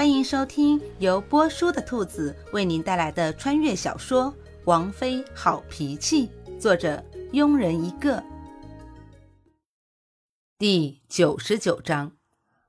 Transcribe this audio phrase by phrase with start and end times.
[0.00, 4.32] 欢迎收听由波叔的兔子为您带来的穿越小说
[4.64, 6.26] 《王妃好脾气》，
[6.58, 7.04] 作者
[7.34, 8.24] 庸人一个。
[10.56, 12.12] 第九十九章，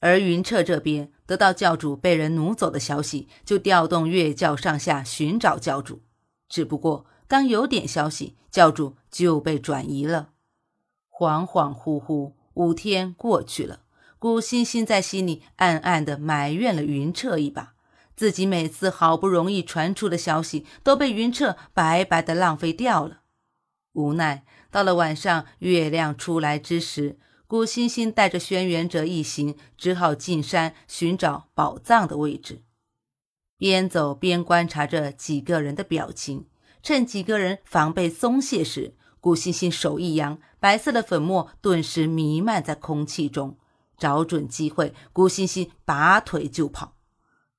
[0.00, 6.02] 而云彻这边得到教主被人掳走的消息，就调动月教上下寻找教主。
[6.50, 10.32] 只不过刚有点消息，教主就被转移了。
[11.10, 13.80] 恍恍惚惚，五天过去了。
[14.24, 17.74] 古欣欣在心里暗暗地埋怨了云彻一把，
[18.16, 23.20] 自己每次好不容易传出的消息都被云彻白白的浪费掉了。
[23.92, 32.62] 无奈到了晚上，月亮出来之时，古欣欣带着轩辕哲一行只好进山寻找宝藏的位置。
[33.58, 36.46] 边走边观察着几个人的表情，
[36.82, 43.58] 趁几个人防备松懈时，古欣欣手一扬，白色的粉末顿时弥漫在空气中。
[43.96, 46.96] 找准机会，古欣欣拔腿就跑。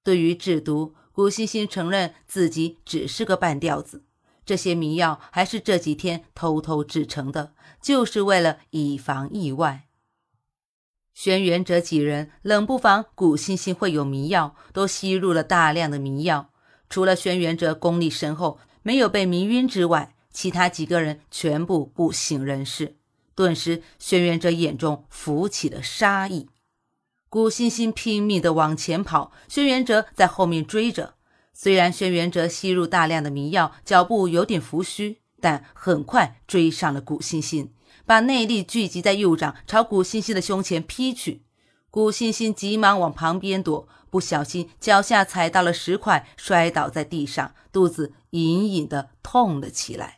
[0.04, 4.04] 对于制毒，古欣欣承认自己只是个半吊子。
[4.46, 9.88] 这些迷药还是这几天偷偷制成的，就是为了以防意外。
[11.16, 16.52] 轩辕哲几人冷不防古欣欣会有迷药，都吸入了大量的迷药。
[16.90, 22.98] 除了轩辕哲功力深厚，没有被迷晕之外，其他几个人全部不省人事。
[23.36, 26.48] 顿时，轩辕哲眼中浮起了杀意。
[27.30, 31.16] 古欣欣拼命地往前跑，轩辕哲在后面追着。
[31.54, 37.74] 虽然轩辕哲吸入大量的迷药，脚步有点浮虚，但很快追上了古欣欣，
[38.06, 41.44] 把内力聚集在右掌，朝古欣欣的胸前劈去。
[41.92, 50.18] 古欣欣急忙往旁边躲，不小心脚下踩到了石块，摔倒在地上，肚子隐隐的痛了起来。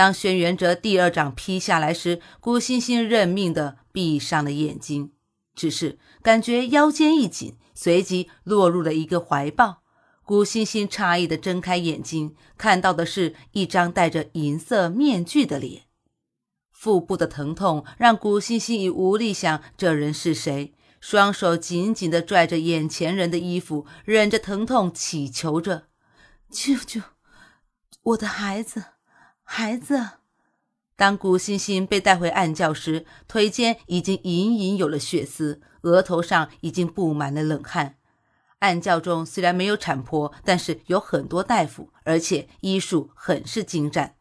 [0.00, 5.12] 当轩辕哲第二掌劈下来时，古欣欣认命的闭上了眼睛，
[5.54, 9.82] 只是感觉腰间一紧，随即落入了一个怀抱。
[10.24, 15.82] 古欣欣诧异的睁开眼睛，看到的是一张戴着银色面具的脸。
[16.72, 25.88] 腹部的疼痛让古欣欣已无力想这人是谁，双手紧紧的拽着眼前人的衣服，忍着疼痛祈求着
[26.50, 27.02] ：“救救
[28.04, 28.84] 我的孩子！”
[29.52, 30.10] 孩子，
[30.94, 37.96] 当古欣欣被带回暗教时，腿间已经隐隐有了血丝，额头上已经布满了冷汗。
[38.60, 44.14] 暗教中虽然没有产婆，但是有很多大夫，而且医术很是精湛。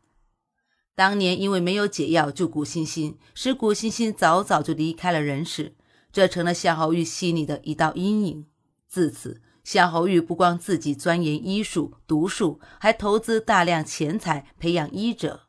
[0.95, 5.75] 当年因为没有解药救古欣欣，使古欣欣早早就离开了人世，
[6.11, 8.47] 这成了夏侯玉心里的一道阴影。
[8.87, 9.43] 自此。
[9.63, 15.47] 夏侯玉不光自己钻研医术、毒术，还投资大量钱财培养医者。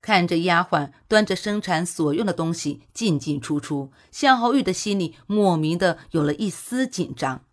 [0.00, 7.44] 看着丫鬟端着生产所用的东西进进出出，夏侯玉的心里莫名的有了一丝紧张。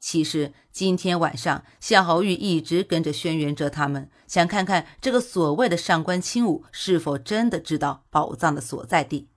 [0.00, 9.28] 其实今天晚上，夏侯玉一直跟着轩辕哲他们，想看看这个所谓的上官清武是否真的知道宝藏的所在地。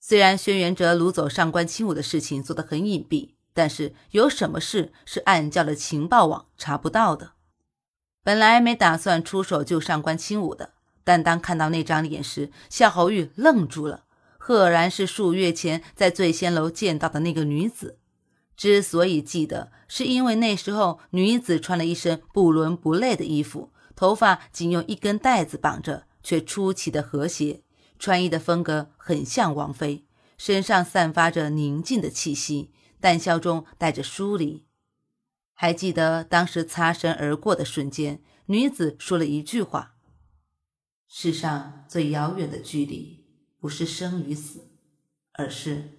[0.00, 3.34] 虽然轩辕哲掳走上官清武的事情做得很隐蔽。
[3.54, 7.30] 但是有什么事是暗教的情报网查不到的？
[8.22, 14.04] 本来没打算出手救上官清武的，但当看到那张脸时，夏侯玉愣住了。
[14.38, 17.98] 赫然是数月前在醉仙楼见到的那个女子。
[18.56, 27.62] 之所以记得，是因为那时候女子穿了一身不伦不类的衣服，头发仅用一根带子绑着，却出奇的和谐，
[27.98, 30.04] 穿衣的风格很像王妃，
[30.36, 32.70] 身上散发着宁静的气息。
[33.04, 34.64] 淡笑中带着疏离，
[35.52, 39.96] 还记得当时擦身而过的瞬间，女子说了一句话
[41.06, 43.26] ：“世上最遥远的距离，
[43.60, 44.70] 不是生与死，
[45.34, 45.98] 而是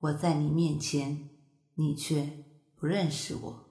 [0.00, 1.28] 我在你面前，
[1.76, 2.44] 你却
[2.74, 3.70] 不认识我。”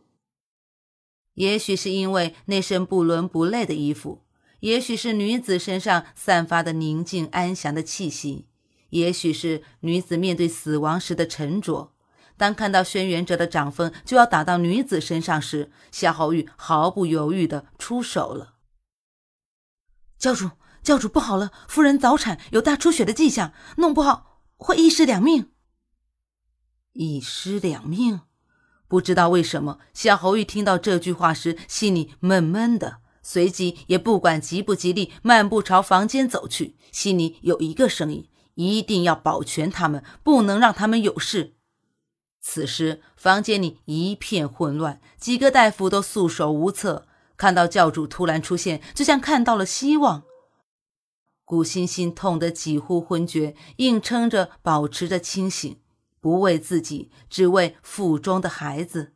[1.35, 4.23] 也许是因为那身不伦不类的衣服，
[4.61, 8.47] 也许是女子身上散发的宁静安详的气息，
[8.91, 11.91] 也许是女子面对死亡时的沉着。
[12.39, 18.53] 当看到轩辕哲的掌风就要打到女子身上时，夏侯玉毫不犹豫地出手了。
[20.17, 20.51] 教主，
[20.81, 21.51] 教主，不好了！
[21.67, 25.51] 夫人早产，有大出血的迹象，弄不好会一尸两命。
[26.93, 28.21] 一尸两命？
[28.87, 41.57] 不知道为什么，夏侯玉听到这句话时心里闷闷的，随即也不管吉不吉利，漫步朝房间走去，心里有一个声音：一定要保全他们，不能让他们有事。
[42.41, 47.05] 此时，房间里一片混乱，几个大夫都束手无策。
[47.35, 50.23] 看到教主突然出现，就像看到了希望。
[51.45, 55.79] 古欣欣痛得几乎昏厥，硬撑着保持着清醒，
[56.19, 59.13] 不为自己，只为腹中的孩子。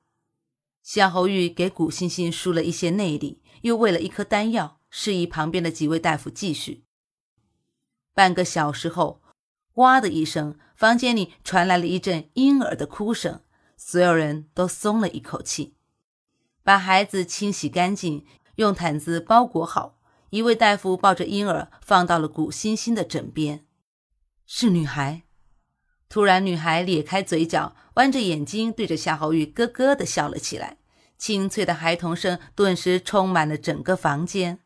[0.81, 6.83] 夏侯玉给古欣欣输了一些内力，又喂了一颗丹药，示意旁边的几位大夫继续。
[8.13, 9.21] 半个小时后，
[9.75, 13.39] 哇的一声，房间里传来了一阵婴儿的哭声，
[13.77, 15.75] 所有人都松了一口气。
[16.61, 18.25] 把孩子清洗干净，
[18.55, 19.97] 用毯子包裹好。
[20.31, 23.63] 一位大夫抱着婴儿放到了古欣欣的枕边，
[24.45, 25.21] 是女孩。
[26.09, 30.79] 突然，女孩咧开嘴角，弯着眼睛对着夏侯玉咯咯地笑了起来，
[31.17, 34.59] 清脆的孩童声顿时充满了整个房间。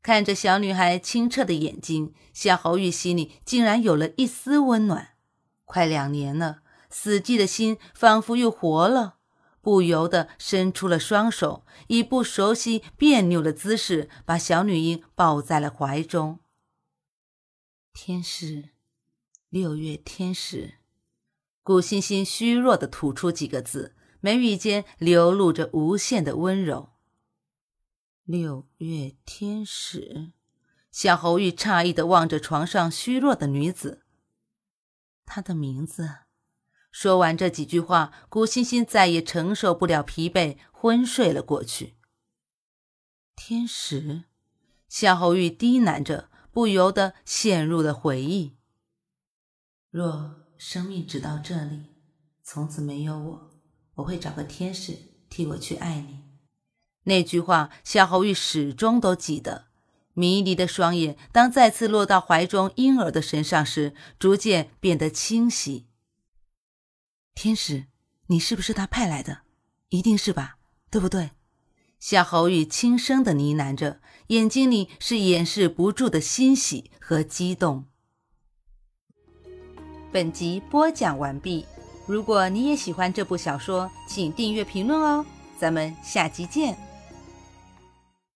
[0.00, 5.10] 看着小女孩清澈的眼睛，夏侯玉心里竟然有了一丝温暖。
[5.72, 6.60] 快两年了，
[6.90, 9.16] 死寂的心仿佛又活了，
[9.62, 16.40] 不由得伸出了双手，以不熟悉、别扭的姿势把小女婴抱在了怀中。
[17.94, 18.68] 天使。
[19.48, 20.74] 六月天使，
[21.62, 26.90] 古欣欣虚弱的吐出几个字，眉宇间流露着无限的温柔。
[28.24, 30.32] 六月天使，
[30.90, 34.01] 夏侯玉诧异的望着床上虚弱的女子。
[35.24, 36.18] 他的名字。
[36.90, 41.96] 说完这几句话，古欣欣再也承受不了疲惫，昏睡了过去。
[43.34, 44.24] 天使，
[44.88, 48.58] 夏侯玉低喃着，不由得陷入了回忆。
[49.90, 51.94] 若生命只到这里，
[52.42, 53.50] 从此没有我，
[53.94, 54.96] 我会找个天使
[55.30, 56.24] 替我去爱你。
[57.04, 59.71] 那句话，夏侯玉始终都记得。
[60.14, 65.86] 迷离的双眼，当再次落到怀中婴儿的身上时，逐渐变得清晰。
[67.34, 67.86] 天使，
[68.26, 69.42] 你是不是他派来的？
[69.88, 70.58] 一定是吧，
[70.90, 71.30] 对不对？
[71.98, 77.86] 夏侯玉轻声的呢喃着，眼睛里是掩饰不住的欣喜和激动。
[80.10, 81.64] 本集播讲完毕。
[82.06, 85.24] 如果你也喜欢这部小说，请订阅、评论哦。
[85.56, 86.91] 咱们下集见。